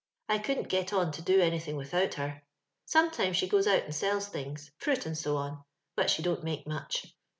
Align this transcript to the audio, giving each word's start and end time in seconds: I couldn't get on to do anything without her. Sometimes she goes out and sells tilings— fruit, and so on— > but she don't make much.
I 0.27 0.39
couldn't 0.39 0.67
get 0.69 0.93
on 0.93 1.11
to 1.11 1.21
do 1.21 1.39
anything 1.41 1.75
without 1.75 2.15
her. 2.15 2.41
Sometimes 2.85 3.37
she 3.37 3.47
goes 3.47 3.67
out 3.67 3.83
and 3.83 3.93
sells 3.93 4.31
tilings— 4.31 4.71
fruit, 4.79 5.05
and 5.05 5.15
so 5.15 5.37
on— 5.37 5.63
> 5.79 5.95
but 5.95 6.09
she 6.09 6.23
don't 6.23 6.43
make 6.43 6.65
much. 6.65 7.13